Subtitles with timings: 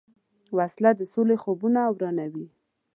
[0.57, 2.47] وسله د سولې خوبونه ورانوي